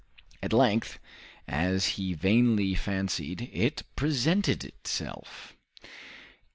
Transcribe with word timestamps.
At 0.41 0.51
length, 0.51 0.97
as 1.47 1.85
he 1.89 2.15
vainly 2.15 2.73
fancied, 2.73 3.51
it 3.53 3.83
presented 3.95 4.63
itself. 4.63 5.53